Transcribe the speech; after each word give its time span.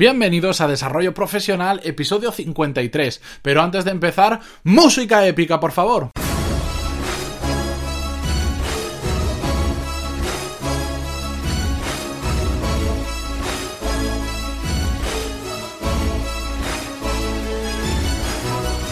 Bienvenidos 0.00 0.62
a 0.62 0.66
Desarrollo 0.66 1.12
Profesional, 1.12 1.82
episodio 1.84 2.32
53. 2.32 3.20
Pero 3.42 3.60
antes 3.60 3.84
de 3.84 3.90
empezar, 3.90 4.40
música 4.64 5.26
épica, 5.26 5.60
por 5.60 5.72
favor. 5.72 6.08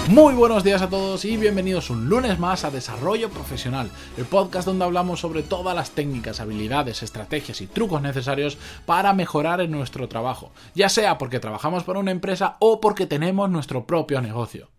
Muy 0.09 0.33
buenos 0.33 0.65
días 0.65 0.81
a 0.81 0.89
todos 0.89 1.27
y 1.27 1.37
bienvenidos 1.37 1.91
un 1.91 2.09
lunes 2.09 2.39
más 2.39 2.65
a 2.65 2.71
Desarrollo 2.71 3.29
Profesional, 3.29 3.91
el 4.17 4.25
podcast 4.25 4.67
donde 4.67 4.87
hablamos 4.87 5.21
sobre 5.21 5.43
todas 5.43 5.77
las 5.77 5.91
técnicas, 5.91 6.41
habilidades, 6.41 7.03
estrategias 7.03 7.61
y 7.61 7.67
trucos 7.67 8.01
necesarios 8.01 8.57
para 8.87 9.13
mejorar 9.13 9.61
en 9.61 9.71
nuestro 9.71 10.09
trabajo, 10.09 10.51
ya 10.75 10.89
sea 10.89 11.19
porque 11.19 11.41
trabajamos 11.41 11.85
para 11.85 11.99
una 11.99 12.11
empresa 12.11 12.57
o 12.59 12.81
porque 12.81 13.05
tenemos 13.05 13.51
nuestro 13.51 13.85
propio 13.85 14.23
negocio. 14.23 14.71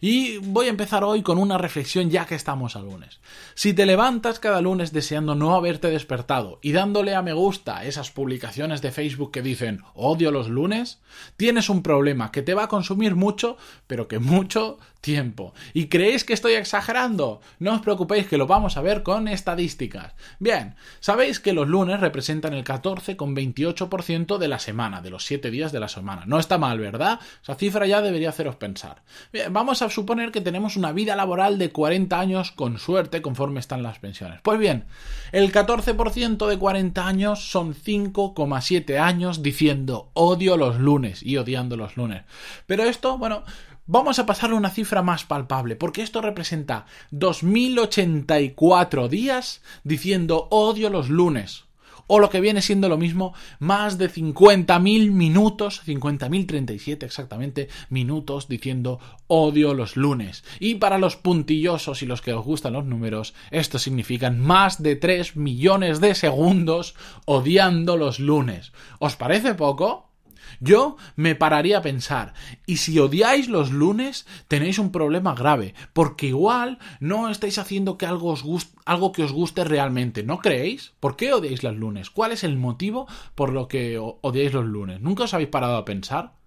Y 0.00 0.38
voy 0.38 0.66
a 0.66 0.70
empezar 0.70 1.04
hoy 1.04 1.22
con 1.22 1.38
una 1.38 1.58
reflexión 1.58 2.10
ya 2.10 2.26
que 2.26 2.34
estamos 2.34 2.76
a 2.76 2.80
lunes. 2.80 3.20
Si 3.54 3.74
te 3.74 3.86
levantas 3.86 4.38
cada 4.38 4.60
lunes 4.60 4.92
deseando 4.92 5.34
no 5.34 5.54
haberte 5.54 5.88
despertado 5.88 6.58
y 6.62 6.72
dándole 6.72 7.14
a 7.14 7.22
me 7.22 7.32
gusta 7.32 7.78
a 7.78 7.84
esas 7.84 8.10
publicaciones 8.10 8.82
de 8.82 8.92
Facebook 8.92 9.32
que 9.32 9.42
dicen 9.42 9.82
odio 9.94 10.30
los 10.30 10.48
lunes, 10.48 11.00
tienes 11.36 11.68
un 11.68 11.82
problema 11.82 12.32
que 12.32 12.42
te 12.42 12.54
va 12.54 12.64
a 12.64 12.68
consumir 12.68 13.14
mucho, 13.14 13.56
pero 13.86 14.08
que 14.08 14.18
mucho 14.18 14.78
tiempo. 15.02 15.52
¿Y 15.74 15.88
creéis 15.88 16.24
que 16.24 16.32
estoy 16.32 16.54
exagerando? 16.54 17.40
No 17.58 17.74
os 17.74 17.80
preocupéis 17.80 18.26
que 18.26 18.38
lo 18.38 18.46
vamos 18.46 18.76
a 18.76 18.82
ver 18.82 19.02
con 19.02 19.28
estadísticas. 19.28 20.14
Bien, 20.38 20.76
sabéis 21.00 21.40
que 21.40 21.52
los 21.52 21.68
lunes 21.68 22.00
representan 22.00 22.54
el 22.54 22.64
14,28% 22.64 24.38
de 24.38 24.48
la 24.48 24.58
semana, 24.58 25.02
de 25.02 25.10
los 25.10 25.24
7 25.26 25.50
días 25.50 25.72
de 25.72 25.80
la 25.80 25.88
semana. 25.88 26.22
No 26.26 26.38
está 26.38 26.56
mal, 26.56 26.78
¿verdad? 26.78 27.20
Esa 27.42 27.56
cifra 27.56 27.86
ya 27.86 28.00
debería 28.00 28.30
haceros 28.30 28.56
pensar. 28.56 29.02
Bien, 29.32 29.52
vamos 29.52 29.61
a 29.70 29.88
suponer 29.88 30.32
que 30.32 30.40
tenemos 30.40 30.76
una 30.76 30.90
vida 30.92 31.14
laboral 31.14 31.58
de 31.58 31.70
40 31.70 32.18
años 32.18 32.50
con 32.50 32.78
suerte 32.78 33.22
conforme 33.22 33.60
están 33.60 33.84
las 33.84 34.00
pensiones. 34.00 34.40
Pues 34.42 34.58
bien, 34.58 34.86
el 35.30 35.52
14% 35.52 36.48
de 36.48 36.58
40 36.58 37.06
años 37.06 37.50
son 37.50 37.74
5,7 37.74 38.98
años 38.98 39.42
diciendo 39.42 40.10
odio 40.14 40.56
los 40.56 40.80
lunes 40.80 41.22
y 41.22 41.36
odiando 41.36 41.76
los 41.76 41.96
lunes. 41.96 42.24
Pero 42.66 42.82
esto, 42.82 43.18
bueno, 43.18 43.44
Vamos 43.84 44.20
a 44.20 44.26
pasarle 44.26 44.54
una 44.54 44.70
cifra 44.70 45.02
más 45.02 45.24
palpable, 45.24 45.74
porque 45.74 46.02
esto 46.02 46.20
representa 46.22 46.86
2084 47.10 49.08
días 49.08 49.60
diciendo 49.82 50.46
odio 50.50 50.88
los 50.88 51.08
lunes. 51.08 51.64
O 52.06 52.18
lo 52.18 52.30
que 52.30 52.40
viene 52.40 52.62
siendo 52.62 52.88
lo 52.88 52.98
mismo, 52.98 53.34
más 53.58 53.98
de 53.98 54.10
50.000 54.10 55.10
minutos, 55.10 55.82
50.037 55.86 57.04
exactamente, 57.04 57.68
minutos 57.88 58.48
diciendo 58.48 58.98
odio 59.26 59.74
los 59.74 59.96
lunes. 59.96 60.44
Y 60.60 60.76
para 60.76 60.98
los 60.98 61.16
puntillosos 61.16 62.02
y 62.02 62.06
los 62.06 62.22
que 62.22 62.34
os 62.34 62.44
gustan 62.44 62.74
los 62.74 62.84
números, 62.84 63.34
esto 63.50 63.78
significan 63.78 64.40
más 64.40 64.82
de 64.82 64.96
3 64.96 65.36
millones 65.36 66.00
de 66.00 66.14
segundos 66.14 66.94
odiando 67.24 67.96
los 67.96 68.20
lunes. 68.20 68.72
¿Os 68.98 69.16
parece 69.16 69.54
poco? 69.54 70.11
Yo 70.60 70.96
me 71.16 71.34
pararía 71.34 71.78
a 71.78 71.82
pensar, 71.82 72.34
y 72.66 72.78
si 72.78 72.98
odiáis 72.98 73.48
los 73.48 73.70
lunes, 73.70 74.26
tenéis 74.48 74.78
un 74.78 74.92
problema 74.92 75.34
grave, 75.34 75.74
porque 75.92 76.28
igual 76.28 76.78
no 77.00 77.28
estáis 77.28 77.58
haciendo 77.58 77.98
que 77.98 78.06
algo, 78.06 78.30
os 78.30 78.42
guste, 78.42 78.76
algo 78.84 79.12
que 79.12 79.24
os 79.24 79.32
guste 79.32 79.64
realmente, 79.64 80.22
¿no 80.22 80.38
creéis? 80.38 80.92
¿Por 81.00 81.16
qué 81.16 81.32
odiáis 81.32 81.62
los 81.62 81.76
lunes? 81.76 82.10
¿Cuál 82.10 82.32
es 82.32 82.44
el 82.44 82.56
motivo 82.56 83.06
por 83.34 83.52
lo 83.52 83.68
que 83.68 83.98
odiáis 83.98 84.52
los 84.52 84.64
lunes? 84.64 85.00
¿Nunca 85.00 85.24
os 85.24 85.34
habéis 85.34 85.50
parado 85.50 85.76
a 85.76 85.84
pensar? 85.84 86.41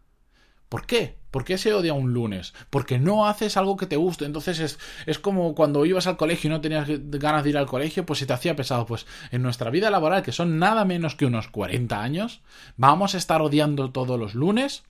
¿Por 0.69 0.85
qué? 0.85 1.17
¿Por 1.31 1.43
qué 1.43 1.57
se 1.57 1.73
odia 1.73 1.93
un 1.93 2.13
lunes? 2.13 2.53
Porque 2.69 2.97
no 2.97 3.27
haces 3.27 3.57
algo 3.57 3.75
que 3.75 3.87
te 3.87 3.97
guste. 3.97 4.25
Entonces 4.25 4.59
es, 4.59 4.79
es 5.05 5.19
como 5.19 5.53
cuando 5.53 5.85
ibas 5.85 6.07
al 6.07 6.17
colegio 6.17 6.47
y 6.47 6.51
no 6.51 6.61
tenías 6.61 6.87
ganas 6.87 7.43
de 7.43 7.49
ir 7.49 7.57
al 7.57 7.65
colegio, 7.65 8.05
pues 8.05 8.19
se 8.19 8.25
te 8.25 8.33
hacía 8.33 8.55
pesado. 8.55 8.85
Pues 8.85 9.05
en 9.31 9.41
nuestra 9.41 9.69
vida 9.69 9.89
laboral, 9.89 10.23
que 10.23 10.31
son 10.31 10.59
nada 10.59 10.85
menos 10.85 11.15
que 11.15 11.25
unos 11.25 11.49
40 11.49 12.01
años, 12.01 12.41
vamos 12.77 13.15
a 13.15 13.17
estar 13.17 13.41
odiando 13.41 13.91
todos 13.91 14.19
los 14.19 14.33
lunes. 14.33 14.83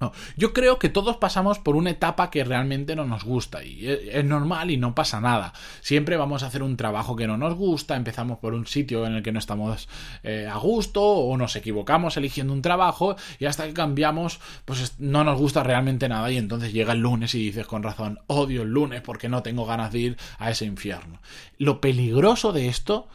No, 0.00 0.12
yo 0.36 0.54
creo 0.54 0.78
que 0.78 0.88
todos 0.88 1.18
pasamos 1.18 1.58
por 1.58 1.76
una 1.76 1.90
etapa 1.90 2.30
que 2.30 2.42
realmente 2.42 2.96
no 2.96 3.04
nos 3.04 3.22
gusta 3.22 3.62
y 3.62 3.86
es 3.86 4.24
normal 4.24 4.70
y 4.70 4.78
no 4.78 4.94
pasa 4.94 5.20
nada. 5.20 5.52
Siempre 5.82 6.16
vamos 6.16 6.42
a 6.42 6.46
hacer 6.46 6.62
un 6.62 6.78
trabajo 6.78 7.16
que 7.16 7.26
no 7.26 7.36
nos 7.36 7.54
gusta, 7.54 7.96
empezamos 7.96 8.38
por 8.38 8.54
un 8.54 8.66
sitio 8.66 9.06
en 9.06 9.16
el 9.16 9.22
que 9.22 9.30
no 9.30 9.38
estamos 9.38 9.88
eh, 10.22 10.48
a 10.50 10.56
gusto 10.56 11.02
o 11.02 11.36
nos 11.36 11.54
equivocamos 11.54 12.16
eligiendo 12.16 12.54
un 12.54 12.62
trabajo 12.62 13.16
y 13.38 13.44
hasta 13.44 13.66
que 13.66 13.74
cambiamos 13.74 14.40
pues 14.64 14.94
no 14.98 15.22
nos 15.22 15.38
gusta 15.38 15.62
realmente 15.62 16.08
nada 16.08 16.30
y 16.30 16.38
entonces 16.38 16.72
llega 16.72 16.94
el 16.94 17.00
lunes 17.00 17.34
y 17.34 17.38
dices 17.38 17.66
con 17.66 17.82
razón 17.82 18.20
odio 18.26 18.62
el 18.62 18.70
lunes 18.70 19.02
porque 19.02 19.28
no 19.28 19.42
tengo 19.42 19.66
ganas 19.66 19.92
de 19.92 19.98
ir 19.98 20.16
a 20.38 20.50
ese 20.50 20.64
infierno. 20.64 21.20
Lo 21.58 21.82
peligroso 21.82 22.52
de 22.52 22.68
esto 22.68 23.06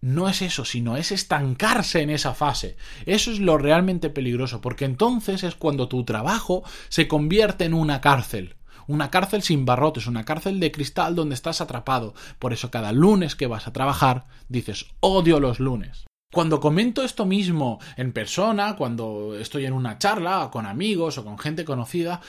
no 0.00 0.28
es 0.28 0.42
eso, 0.42 0.64
sino 0.64 0.96
es 0.96 1.12
estancarse 1.12 2.00
en 2.00 2.10
esa 2.10 2.34
fase. 2.34 2.76
Eso 3.06 3.30
es 3.30 3.38
lo 3.38 3.58
realmente 3.58 4.10
peligroso, 4.10 4.60
porque 4.60 4.84
entonces 4.84 5.42
es 5.42 5.54
cuando 5.54 5.88
tu 5.88 6.04
trabajo 6.04 6.62
se 6.88 7.06
convierte 7.06 7.64
en 7.64 7.74
una 7.74 8.00
cárcel. 8.00 8.56
Una 8.86 9.10
cárcel 9.10 9.42
sin 9.42 9.66
barrotes, 9.66 10.06
una 10.06 10.24
cárcel 10.24 10.58
de 10.58 10.72
cristal 10.72 11.14
donde 11.14 11.34
estás 11.34 11.60
atrapado. 11.60 12.14
Por 12.38 12.52
eso 12.52 12.70
cada 12.70 12.92
lunes 12.92 13.36
que 13.36 13.46
vas 13.46 13.68
a 13.68 13.72
trabajar 13.72 14.26
dices 14.48 14.86
odio 15.00 15.38
los 15.38 15.60
lunes. 15.60 16.09
Cuando 16.32 16.60
comento 16.60 17.02
esto 17.02 17.26
mismo 17.26 17.80
en 17.96 18.12
persona, 18.12 18.76
cuando 18.76 19.36
estoy 19.36 19.66
en 19.66 19.72
una 19.72 19.98
charla 19.98 20.48
con 20.52 20.64
amigos 20.64 21.18
o 21.18 21.24
con 21.24 21.36
gente 21.40 21.64
conocida, 21.64 22.20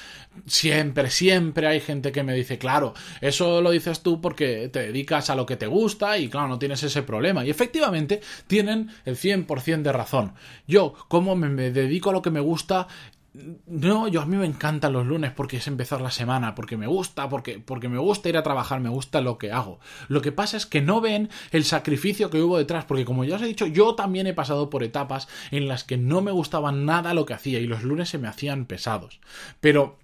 siempre, 0.48 1.12
siempre 1.12 1.68
hay 1.68 1.82
gente 1.82 2.12
que 2.12 2.24
me 2.24 2.34
dice, 2.34 2.58
claro, 2.58 2.96
eso 3.22 3.62
lo 3.62 3.70
dices 3.70 4.02
tú 4.02 4.20
porque 4.20 4.70
te 4.70 4.88
dedicas 4.88 5.30
a 5.30 5.36
lo 5.36 5.46
que 5.46 5.56
te 5.56 5.68
gusta 5.68 6.18
y 6.18 6.30
claro, 6.30 6.48
no 6.48 6.58
tienes 6.58 6.82
ese 6.82 7.04
problema. 7.04 7.46
Y 7.46 7.52
efectivamente 7.52 8.22
tienen 8.48 8.90
el 9.06 9.18
100% 9.18 9.84
de 9.84 9.92
razón. 9.92 10.34
Yo, 10.66 10.94
como 11.08 11.36
me 11.36 11.70
dedico 11.70 12.10
a 12.10 12.14
lo 12.14 12.24
que 12.24 12.32
me 12.32 12.40
gusta, 12.40 12.88
no, 13.34 14.10
yo 14.10 14.22
a 14.22 14.26
mí 14.26 14.36
me 14.36 14.46
encantan 14.46 14.92
los 14.92 15.06
lunes 15.06 15.32
porque 15.32 15.58
es 15.58 15.68
empezar 15.68 16.02
la 16.02 16.12
semana, 16.12 16.54
porque 16.54 16.76
me 16.76 16.88
gusta, 16.88 17.30
porque, 17.30 17.60
porque 17.60 17.88
me 17.88 17.98
gusta 17.98 18.28
ir 18.28 18.36
a 18.36 18.44
trabajar, 18.44 18.82
me 18.82 18.90
gusta 18.90 19.22
lo 19.22 19.38
que 19.38 19.54
hago. 19.54 19.80
Lo 20.10 20.22
que 20.22 20.34
pasa 20.34 20.58
es 20.58 20.66
que 20.66 20.82
no 20.82 21.00
ven 21.00 21.30
el 21.52 21.64
sacrificio 21.64 22.30
que 22.30 22.42
hubo 22.42 22.58
detrás, 22.58 22.84
porque 22.84 23.06
como 23.06 23.24
ya 23.24 23.38
os 23.38 23.42
he 23.42 23.46
dicho, 23.46 23.68
yo 23.68 23.96
también 23.96 24.28
he 24.28 24.34
pasado 24.34 24.70
por 24.70 24.84
etapas 24.84 25.30
en 25.52 25.70
las 25.70 25.86
que 25.86 25.98
no 25.98 26.22
me 26.22 26.32
gustaba 26.32 26.74
nada 26.74 27.14
lo 27.14 27.26
que 27.26 27.34
hacía 27.34 27.60
y 27.60 27.68
los 27.68 27.84
lunes 27.84 28.10
se 28.10 28.18
me 28.18 28.28
hacían 28.28 28.66
pesados. 28.66 29.22
Pero 29.62 29.98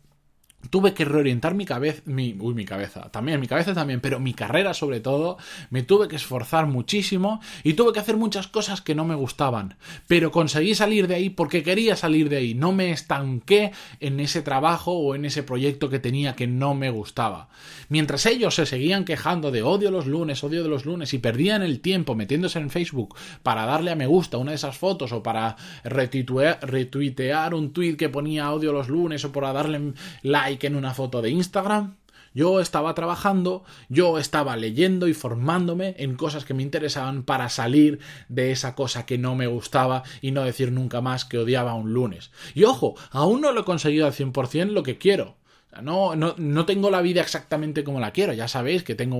tuve 0.69 0.93
que 0.93 1.05
reorientar 1.05 1.53
mi 1.53 1.65
cabeza, 1.65 2.01
mi, 2.05 2.35
uy, 2.39 2.53
mi 2.53 2.65
cabeza, 2.65 3.09
también, 3.11 3.39
mi 3.39 3.47
cabeza 3.47 3.73
también, 3.73 4.01
pero 4.01 4.19
mi 4.19 4.33
carrera 4.33 4.73
sobre 4.73 4.99
todo, 4.99 5.37
me 5.69 5.83
tuve 5.83 6.07
que 6.07 6.15
esforzar 6.15 6.67
muchísimo 6.67 7.41
y 7.63 7.73
tuve 7.73 7.93
que 7.93 7.99
hacer 7.99 8.17
muchas 8.17 8.47
cosas 8.47 8.81
que 8.81 8.95
no 8.95 9.05
me 9.05 9.15
gustaban, 9.15 9.75
pero 10.07 10.31
conseguí 10.31 10.75
salir 10.75 11.07
de 11.07 11.15
ahí 11.15 11.29
porque 11.29 11.63
quería 11.63 11.95
salir 11.95 12.29
de 12.29 12.37
ahí, 12.37 12.53
no 12.53 12.71
me 12.71 12.91
estanqué 12.91 13.71
en 13.99 14.19
ese 14.19 14.41
trabajo 14.41 14.93
o 14.93 15.15
en 15.15 15.25
ese 15.25 15.43
proyecto 15.43 15.89
que 15.89 15.99
tenía 15.99 16.35
que 16.35 16.47
no 16.47 16.73
me 16.73 16.89
gustaba. 16.89 17.49
Mientras 17.89 18.25
ellos 18.25 18.55
se 18.55 18.65
seguían 18.65 19.05
quejando 19.05 19.51
de 19.51 19.63
odio 19.63 19.91
los 19.91 20.07
lunes, 20.07 20.43
odio 20.43 20.63
de 20.63 20.69
los 20.69 20.85
lunes 20.85 21.13
y 21.13 21.19
perdían 21.19 21.61
el 21.61 21.79
tiempo 21.79 22.15
metiéndose 22.15 22.59
en 22.59 22.69
Facebook 22.69 23.15
para 23.43 23.65
darle 23.65 23.91
a 23.91 23.95
me 23.95 24.07
gusta 24.07 24.37
una 24.37 24.51
de 24.51 24.55
esas 24.55 24.77
fotos 24.77 25.11
o 25.11 25.23
para 25.23 25.55
retuitear, 25.83 26.59
retuitear 26.61 27.53
un 27.53 27.73
tweet 27.73 27.95
que 27.95 28.09
ponía 28.09 28.51
odio 28.51 28.73
los 28.73 28.89
lunes 28.89 29.23
o 29.25 29.31
para 29.31 29.53
darle 29.53 29.93
like 30.23 30.56
que 30.57 30.67
en 30.67 30.75
una 30.75 30.93
foto 30.93 31.21
de 31.21 31.29
Instagram. 31.29 31.97
Yo 32.33 32.59
estaba 32.59 32.93
trabajando, 32.93 33.63
yo 33.89 34.19
estaba 34.19 34.55
leyendo 34.57 35.07
y 35.07 35.13
formándome 35.13 35.95
en 35.97 36.15
cosas 36.15 36.45
que 36.45 36.53
me 36.53 36.61
interesaban 36.61 37.23
para 37.23 37.49
salir 37.49 37.99
de 38.29 38.51
esa 38.51 38.75
cosa 38.75 39.05
que 39.05 39.17
no 39.17 39.33
me 39.35 39.47
gustaba 39.47 40.03
y 40.21 40.31
no 40.31 40.43
decir 40.43 40.71
nunca 40.71 41.01
más 41.01 41.25
que 41.25 41.39
odiaba 41.39 41.73
un 41.73 41.93
lunes. 41.93 42.31
Y 42.53 42.65
ojo, 42.65 42.95
aún 43.09 43.41
no 43.41 43.51
lo 43.53 43.61
he 43.61 43.65
conseguido 43.65 44.05
al 44.05 44.13
100% 44.13 44.67
lo 44.67 44.83
que 44.83 44.97
quiero. 44.97 45.37
No, 45.81 46.15
no, 46.15 46.35
no, 46.37 46.65
tengo 46.65 46.89
la 46.89 47.01
vida 47.01 47.21
exactamente 47.21 47.83
como 47.83 47.99
la 47.99 48.11
quiero. 48.11 48.33
Ya 48.33 48.47
sabéis 48.47 48.83
que 48.83 48.95
tengo 48.95 49.17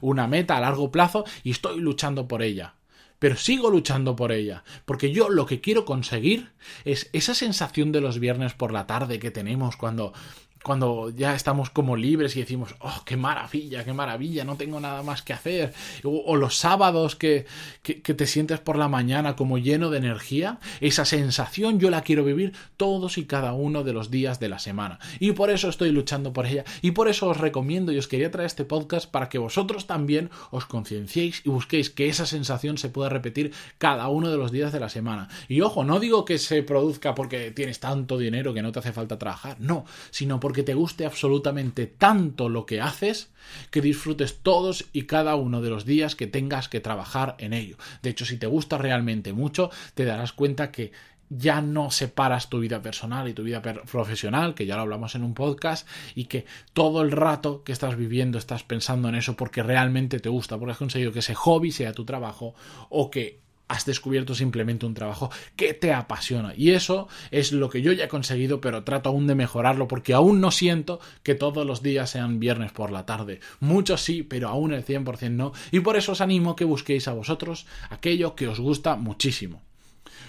una 0.00 0.26
meta 0.26 0.56
a 0.56 0.60
largo 0.60 0.90
plazo 0.90 1.24
y 1.42 1.52
estoy 1.52 1.80
luchando 1.80 2.28
por 2.28 2.42
ella 2.42 2.74
pero 3.20 3.36
sigo 3.36 3.70
luchando 3.70 4.16
por 4.16 4.32
ella, 4.32 4.64
porque 4.86 5.12
yo 5.12 5.28
lo 5.28 5.46
que 5.46 5.60
quiero 5.60 5.84
conseguir 5.84 6.52
es 6.86 7.10
esa 7.12 7.34
sensación 7.34 7.92
de 7.92 8.00
los 8.00 8.18
viernes 8.18 8.54
por 8.54 8.72
la 8.72 8.86
tarde 8.86 9.20
que 9.20 9.30
tenemos 9.30 9.76
cuando 9.76 10.14
cuando 10.62 11.10
ya 11.10 11.34
estamos 11.34 11.70
como 11.70 11.96
libres 11.96 12.36
y 12.36 12.40
decimos, 12.40 12.74
oh, 12.80 13.02
qué 13.04 13.16
maravilla, 13.16 13.84
qué 13.84 13.92
maravilla, 13.92 14.44
no 14.44 14.56
tengo 14.56 14.78
nada 14.78 15.02
más 15.02 15.22
que 15.22 15.32
hacer. 15.32 15.72
O, 16.04 16.36
los 16.36 16.56
sábados 16.56 17.16
que, 17.16 17.46
que, 17.82 18.02
que, 18.02 18.14
te 18.14 18.26
sientes 18.26 18.60
por 18.60 18.76
la 18.76 18.88
mañana 18.88 19.36
como 19.36 19.58
lleno 19.58 19.90
de 19.90 19.98
energía, 19.98 20.58
esa 20.80 21.04
sensación 21.04 21.80
yo 21.80 21.90
la 21.90 22.02
quiero 22.02 22.24
vivir 22.24 22.52
todos 22.76 23.16
y 23.18 23.24
cada 23.24 23.52
uno 23.52 23.84
de 23.84 23.92
los 23.92 24.10
días 24.10 24.40
de 24.40 24.48
la 24.48 24.58
semana. 24.58 24.98
Y 25.18 25.32
por 25.32 25.50
eso 25.50 25.68
estoy 25.68 25.92
luchando 25.92 26.32
por 26.32 26.46
ella. 26.46 26.64
Y 26.82 26.90
por 26.90 27.08
eso 27.08 27.28
os 27.28 27.38
recomiendo 27.38 27.92
y 27.92 27.98
os 27.98 28.08
quería 28.08 28.30
traer 28.30 28.46
este 28.46 28.64
podcast 28.64 29.10
para 29.10 29.28
que 29.28 29.38
vosotros 29.38 29.86
también 29.86 30.30
os 30.50 30.66
concienciéis 30.66 31.42
y 31.44 31.50
busquéis 31.50 31.90
que 31.90 32.08
esa 32.08 32.26
sensación 32.26 32.76
se 32.76 32.90
pueda 32.90 33.08
repetir 33.08 33.52
cada 33.78 34.08
uno 34.08 34.30
de 34.30 34.36
los 34.36 34.52
días 34.52 34.72
de 34.72 34.80
la 34.80 34.88
semana. 34.88 35.28
Y 35.48 35.62
ojo, 35.62 35.84
no 35.84 36.00
digo 36.00 36.24
que 36.24 36.38
se 36.38 36.62
produzca 36.62 37.14
porque 37.14 37.50
tienes 37.50 37.80
tanto 37.80 38.18
dinero 38.18 38.52
que 38.52 38.62
no 38.62 38.72
te 38.72 38.80
hace 38.80 38.92
falta 38.92 39.18
trabajar, 39.18 39.56
no, 39.58 39.84
sino 40.10 40.38
porque 40.40 40.49
porque 40.50 40.64
te 40.64 40.74
guste 40.74 41.06
absolutamente 41.06 41.86
tanto 41.86 42.48
lo 42.48 42.66
que 42.66 42.80
haces 42.80 43.30
que 43.70 43.80
disfrutes 43.80 44.40
todos 44.42 44.86
y 44.92 45.02
cada 45.02 45.36
uno 45.36 45.62
de 45.62 45.70
los 45.70 45.84
días 45.84 46.16
que 46.16 46.26
tengas 46.26 46.68
que 46.68 46.80
trabajar 46.80 47.36
en 47.38 47.52
ello. 47.52 47.76
De 48.02 48.10
hecho, 48.10 48.24
si 48.24 48.36
te 48.36 48.48
gusta 48.48 48.76
realmente 48.76 49.32
mucho, 49.32 49.70
te 49.94 50.04
darás 50.04 50.32
cuenta 50.32 50.72
que 50.72 50.90
ya 51.28 51.60
no 51.60 51.92
separas 51.92 52.50
tu 52.50 52.58
vida 52.58 52.82
personal 52.82 53.28
y 53.28 53.32
tu 53.32 53.44
vida 53.44 53.62
profesional, 53.62 54.56
que 54.56 54.66
ya 54.66 54.74
lo 54.74 54.82
hablamos 54.82 55.14
en 55.14 55.22
un 55.22 55.34
podcast, 55.34 55.86
y 56.16 56.24
que 56.24 56.46
todo 56.72 57.02
el 57.02 57.12
rato 57.12 57.62
que 57.62 57.70
estás 57.70 57.94
viviendo 57.94 58.36
estás 58.36 58.64
pensando 58.64 59.08
en 59.08 59.14
eso 59.14 59.36
porque 59.36 59.62
realmente 59.62 60.18
te 60.18 60.30
gusta, 60.30 60.58
porque 60.58 60.72
has 60.72 60.78
conseguido 60.78 61.12
que 61.12 61.20
ese 61.20 61.36
hobby 61.36 61.70
sea 61.70 61.92
tu 61.92 62.04
trabajo 62.04 62.56
o 62.88 63.08
que 63.08 63.38
has 63.70 63.86
descubierto 63.86 64.34
simplemente 64.34 64.84
un 64.84 64.94
trabajo 64.94 65.30
que 65.54 65.74
te 65.74 65.92
apasiona. 65.92 66.52
Y 66.56 66.70
eso 66.70 67.08
es 67.30 67.52
lo 67.52 67.70
que 67.70 67.82
yo 67.82 67.92
ya 67.92 68.04
he 68.04 68.08
conseguido, 68.08 68.60
pero 68.60 68.82
trato 68.82 69.10
aún 69.10 69.28
de 69.28 69.36
mejorarlo 69.36 69.86
porque 69.86 70.12
aún 70.12 70.40
no 70.40 70.50
siento 70.50 70.98
que 71.22 71.36
todos 71.36 71.64
los 71.64 71.80
días 71.80 72.10
sean 72.10 72.40
viernes 72.40 72.72
por 72.72 72.90
la 72.90 73.06
tarde. 73.06 73.38
Muchos 73.60 74.00
sí, 74.00 74.24
pero 74.24 74.48
aún 74.48 74.72
el 74.72 74.84
100% 74.84 75.30
no. 75.30 75.52
Y 75.70 75.80
por 75.80 75.96
eso 75.96 76.12
os 76.12 76.20
animo 76.20 76.56
que 76.56 76.64
busquéis 76.64 77.06
a 77.06 77.12
vosotros 77.12 77.66
aquello 77.90 78.34
que 78.34 78.48
os 78.48 78.58
gusta 78.58 78.96
muchísimo. 78.96 79.62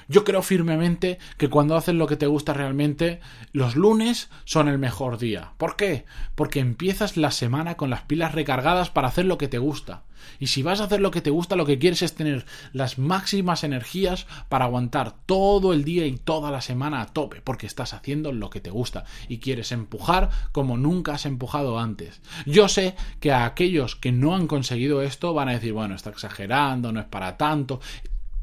Yo 0.07 0.23
creo 0.23 0.41
firmemente 0.41 1.19
que 1.37 1.49
cuando 1.49 1.75
haces 1.75 1.95
lo 1.95 2.07
que 2.07 2.17
te 2.17 2.27
gusta 2.27 2.53
realmente, 2.53 3.19
los 3.53 3.75
lunes 3.75 4.29
son 4.45 4.67
el 4.67 4.77
mejor 4.77 5.17
día. 5.17 5.53
¿Por 5.57 5.75
qué? 5.75 6.05
Porque 6.35 6.59
empiezas 6.59 7.17
la 7.17 7.31
semana 7.31 7.75
con 7.75 7.89
las 7.89 8.01
pilas 8.01 8.33
recargadas 8.33 8.89
para 8.89 9.07
hacer 9.07 9.25
lo 9.25 9.37
que 9.37 9.47
te 9.47 9.57
gusta. 9.57 10.03
Y 10.39 10.47
si 10.47 10.63
vas 10.63 10.81
a 10.81 10.85
hacer 10.85 11.01
lo 11.01 11.11
que 11.11 11.21
te 11.21 11.29
gusta, 11.29 11.55
lo 11.55 11.65
que 11.65 11.79
quieres 11.79 12.01
es 12.01 12.13
tener 12.13 12.45
las 12.73 12.97
máximas 12.97 13.63
energías 13.63 14.27
para 14.49 14.65
aguantar 14.65 15.15
todo 15.25 15.73
el 15.73 15.83
día 15.83 16.05
y 16.05 16.17
toda 16.17 16.51
la 16.51 16.61
semana 16.61 17.01
a 17.01 17.07
tope, 17.07 17.41
porque 17.41 17.67
estás 17.67 17.93
haciendo 17.93 18.31
lo 18.31 18.49
que 18.49 18.61
te 18.61 18.69
gusta 18.69 19.05
y 19.27 19.39
quieres 19.39 19.71
empujar 19.71 20.29
como 20.51 20.77
nunca 20.77 21.13
has 21.13 21.25
empujado 21.25 21.79
antes. 21.79 22.21
Yo 22.45 22.67
sé 22.67 22.95
que 23.19 23.31
a 23.31 23.45
aquellos 23.45 23.95
que 23.95 24.11
no 24.11 24.35
han 24.35 24.47
conseguido 24.47 25.01
esto 25.01 25.33
van 25.33 25.49
a 25.49 25.53
decir, 25.53 25.73
bueno, 25.73 25.95
está 25.95 26.09
exagerando, 26.09 26.91
no 26.91 26.99
es 26.99 27.07
para 27.07 27.37
tanto 27.37 27.79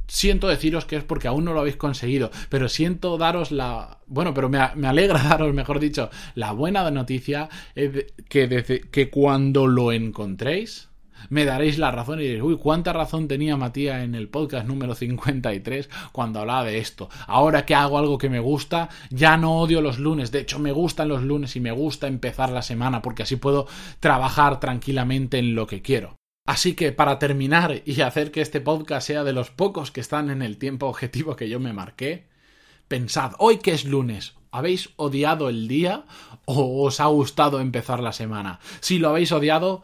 siento 0.08 0.48
deciros 0.48 0.84
que 0.86 0.96
es 0.96 1.04
porque 1.04 1.28
aún 1.28 1.44
no 1.44 1.52
lo 1.52 1.60
habéis 1.60 1.76
conseguido, 1.76 2.30
pero 2.48 2.68
siento 2.68 3.16
daros 3.18 3.52
la... 3.52 3.98
Bueno, 4.06 4.34
pero 4.34 4.48
me, 4.48 4.58
alegra 4.58 5.22
daros, 5.28 5.54
mejor 5.54 5.78
dicho, 5.78 6.10
la 6.34 6.52
buena 6.52 6.90
noticia 6.90 7.48
que, 7.74 8.48
desde, 8.48 8.80
que 8.80 9.10
cuando 9.10 9.66
lo 9.66 9.92
encontréis, 9.92 10.88
me 11.30 11.44
daréis 11.44 11.78
la 11.78 11.90
razón 11.90 12.20
y 12.20 12.22
diréis, 12.22 12.42
uy, 12.42 12.56
cuánta 12.56 12.92
razón 12.92 13.28
tenía 13.28 13.56
Matías 13.56 14.02
en 14.02 14.14
el 14.14 14.28
podcast 14.28 14.66
número 14.66 14.94
53 14.94 15.90
cuando 16.12 16.40
hablaba 16.40 16.64
de 16.64 16.78
esto. 16.78 17.08
Ahora 17.26 17.66
que 17.66 17.74
hago 17.74 17.98
algo 17.98 18.18
que 18.18 18.30
me 18.30 18.40
gusta, 18.40 18.88
ya 19.10 19.36
no 19.36 19.58
odio 19.58 19.80
los 19.80 19.98
lunes. 19.98 20.30
De 20.30 20.40
hecho, 20.40 20.58
me 20.58 20.72
gustan 20.72 21.08
los 21.08 21.22
lunes 21.22 21.56
y 21.56 21.60
me 21.60 21.72
gusta 21.72 22.06
empezar 22.06 22.50
la 22.50 22.62
semana 22.62 23.02
porque 23.02 23.24
así 23.24 23.36
puedo 23.36 23.66
trabajar 24.00 24.60
tranquilamente 24.60 25.38
en 25.38 25.54
lo 25.54 25.66
que 25.66 25.82
quiero. 25.82 26.17
Así 26.48 26.72
que 26.72 26.92
para 26.92 27.18
terminar 27.18 27.82
y 27.84 28.00
hacer 28.00 28.30
que 28.30 28.40
este 28.40 28.62
podcast 28.62 29.06
sea 29.06 29.22
de 29.22 29.34
los 29.34 29.50
pocos 29.50 29.90
que 29.90 30.00
están 30.00 30.30
en 30.30 30.40
el 30.40 30.56
tiempo 30.56 30.86
objetivo 30.86 31.36
que 31.36 31.50
yo 31.50 31.60
me 31.60 31.74
marqué, 31.74 32.26
pensad, 32.88 33.32
hoy 33.36 33.58
que 33.58 33.72
es 33.72 33.84
lunes, 33.84 34.32
¿habéis 34.50 34.88
odiado 34.96 35.50
el 35.50 35.68
día 35.68 36.06
o 36.46 36.86
os 36.86 37.00
ha 37.00 37.06
gustado 37.08 37.60
empezar 37.60 38.00
la 38.00 38.14
semana? 38.14 38.60
Si 38.80 38.98
lo 38.98 39.10
habéis 39.10 39.30
odiado, 39.30 39.82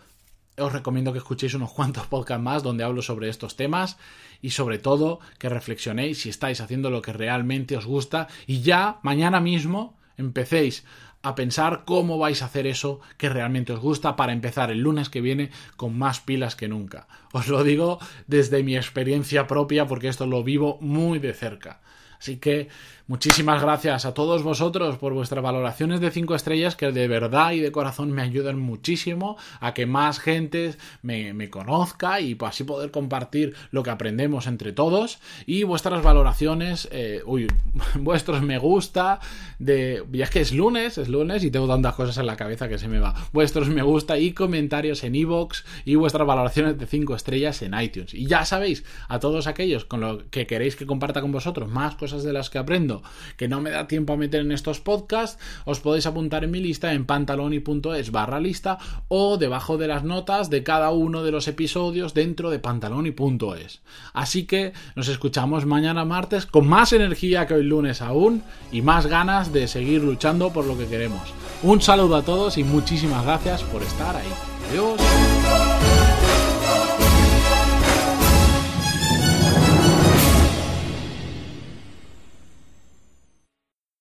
os 0.56 0.72
recomiendo 0.72 1.12
que 1.12 1.18
escuchéis 1.18 1.52
unos 1.52 1.70
cuantos 1.70 2.06
podcasts 2.06 2.42
más 2.42 2.62
donde 2.62 2.82
hablo 2.82 3.02
sobre 3.02 3.28
estos 3.28 3.56
temas 3.56 3.98
y 4.40 4.52
sobre 4.52 4.78
todo 4.78 5.20
que 5.38 5.50
reflexionéis 5.50 6.22
si 6.22 6.30
estáis 6.30 6.62
haciendo 6.62 6.88
lo 6.88 7.02
que 7.02 7.12
realmente 7.12 7.76
os 7.76 7.84
gusta 7.84 8.26
y 8.46 8.62
ya 8.62 9.00
mañana 9.02 9.38
mismo 9.38 9.98
empecéis 10.16 10.82
a 11.24 11.34
pensar 11.34 11.84
cómo 11.86 12.18
vais 12.18 12.42
a 12.42 12.44
hacer 12.44 12.66
eso 12.66 13.00
que 13.16 13.30
realmente 13.30 13.72
os 13.72 13.80
gusta 13.80 14.14
para 14.14 14.34
empezar 14.34 14.70
el 14.70 14.80
lunes 14.80 15.08
que 15.08 15.22
viene 15.22 15.50
con 15.76 15.98
más 15.98 16.20
pilas 16.20 16.54
que 16.54 16.68
nunca. 16.68 17.08
Os 17.32 17.48
lo 17.48 17.64
digo 17.64 17.98
desde 18.26 18.62
mi 18.62 18.76
experiencia 18.76 19.46
propia 19.46 19.86
porque 19.86 20.08
esto 20.08 20.26
lo 20.26 20.44
vivo 20.44 20.78
muy 20.80 21.18
de 21.18 21.32
cerca. 21.32 21.80
Así 22.24 22.38
que 22.38 22.68
muchísimas 23.06 23.60
gracias 23.60 24.06
a 24.06 24.14
todos 24.14 24.42
vosotros 24.42 24.96
por 24.96 25.12
vuestras 25.12 25.44
valoraciones 25.44 26.00
de 26.00 26.10
5 26.10 26.34
estrellas 26.34 26.74
que 26.74 26.90
de 26.90 27.06
verdad 27.06 27.52
y 27.52 27.60
de 27.60 27.70
corazón 27.70 28.12
me 28.12 28.22
ayudan 28.22 28.58
muchísimo 28.58 29.36
a 29.60 29.74
que 29.74 29.84
más 29.84 30.20
gente 30.20 30.74
me, 31.02 31.50
conozca 31.50 32.20
y 32.20 32.34
así 32.40 32.64
poder 32.64 32.90
compartir 32.90 33.54
lo 33.72 33.82
que 33.82 33.90
aprendemos 33.90 34.46
entre 34.46 34.72
todos. 34.72 35.18
Y 35.44 35.64
vuestras 35.64 36.02
valoraciones, 36.02 36.88
eh, 36.92 37.20
uy, 37.26 37.46
vuestros 37.96 38.40
me 38.40 38.56
gusta 38.56 39.20
de... 39.58 40.02
Ya 40.10 40.24
es 40.24 40.30
que 40.30 40.40
es 40.40 40.52
lunes, 40.52 40.96
es 40.96 41.10
lunes 41.10 41.44
y 41.44 41.50
tengo 41.50 41.68
tantas 41.68 41.94
cosas 41.94 42.16
en 42.16 42.24
la 42.24 42.36
cabeza 42.36 42.70
que 42.70 42.78
se 42.78 42.88
me 42.88 43.00
va. 43.00 43.14
Vuestros 43.34 43.68
me 43.68 43.82
gusta 43.82 44.16
y 44.16 44.32
comentarios 44.32 45.04
en 45.04 45.14
iVoox 45.14 45.62
y 45.84 45.96
vuestras 45.96 46.26
valoraciones 46.26 46.78
de 46.78 46.86
5 46.86 47.16
estrellas 47.16 47.60
en 47.60 47.78
iTunes. 47.78 48.14
Y 48.14 48.24
ya 48.24 48.46
sabéis, 48.46 48.82
a 49.08 49.18
todos 49.18 49.46
aquellos 49.46 49.84
con 49.84 50.00
lo 50.00 50.30
que 50.30 50.46
queréis 50.46 50.74
que 50.74 50.86
comparta 50.86 51.20
con 51.20 51.30
vosotros 51.30 51.68
más 51.68 51.94
de 52.22 52.32
las 52.32 52.50
que 52.50 52.58
aprendo 52.58 53.02
que 53.36 53.48
no 53.48 53.60
me 53.60 53.70
da 53.70 53.86
tiempo 53.88 54.12
a 54.12 54.16
meter 54.16 54.42
en 54.42 54.52
estos 54.52 54.80
podcasts, 54.80 55.38
os 55.64 55.80
podéis 55.80 56.06
apuntar 56.06 56.44
en 56.44 56.50
mi 56.50 56.60
lista 56.60 56.92
en 56.92 57.06
pantaloni.es 57.06 58.10
barra 58.10 58.40
lista 58.40 58.78
o 59.08 59.36
debajo 59.36 59.78
de 59.78 59.88
las 59.88 60.04
notas 60.04 60.50
de 60.50 60.62
cada 60.62 60.90
uno 60.90 61.22
de 61.22 61.32
los 61.32 61.48
episodios 61.48 62.14
dentro 62.14 62.50
de 62.50 62.58
pantaloni.es. 62.58 63.80
Así 64.12 64.44
que 64.44 64.72
nos 64.94 65.08
escuchamos 65.08 65.66
mañana 65.66 66.04
martes 66.04 66.46
con 66.46 66.66
más 66.68 66.92
energía 66.92 67.46
que 67.46 67.54
hoy 67.54 67.64
lunes 67.64 68.02
aún 68.02 68.42
y 68.70 68.82
más 68.82 69.06
ganas 69.06 69.52
de 69.52 69.68
seguir 69.68 70.02
luchando 70.02 70.52
por 70.52 70.64
lo 70.66 70.76
que 70.78 70.86
queremos. 70.86 71.32
Un 71.62 71.80
saludo 71.80 72.16
a 72.16 72.22
todos 72.22 72.58
y 72.58 72.64
muchísimas 72.64 73.24
gracias 73.24 73.62
por 73.62 73.82
estar 73.82 74.14
ahí. 74.16 74.28
Adiós. 74.70 76.03